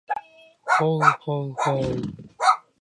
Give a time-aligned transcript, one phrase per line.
[0.65, 1.83] ほうほうほう